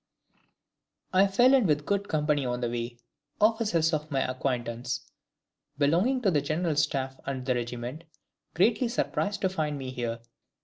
"I 1.13 1.27
fell 1.27 1.53
in 1.53 1.67
with 1.67 1.85
good 1.85 2.07
company 2.09 2.43
on 2.43 2.61
the 2.61 2.71
way, 2.71 2.97
officers 3.39 3.93
of 3.93 4.09
my 4.09 4.21
acquaintance, 4.27 5.01
belonging 5.77 6.23
to 6.23 6.31
the 6.31 6.41
general 6.41 6.75
staff 6.75 7.19
and 7.27 7.45
the 7.45 7.53
regiment, 7.53 8.05
greatly 8.55 8.87
surprised 8.87 9.41
to 9.41 9.49
find 9.49 9.77
me 9.77 9.91
here. 9.91 10.17